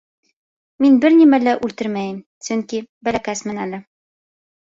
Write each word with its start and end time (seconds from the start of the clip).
—Мин 0.85 0.95
бер 1.03 1.13
нимә 1.17 1.39
лә 1.43 1.53
үлтермәйем, 1.67 2.17
сөнки 2.47 2.79
бәләкәсмен 3.09 3.63
әле. 3.67 3.83